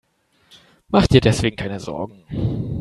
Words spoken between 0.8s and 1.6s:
Mach dir deswegen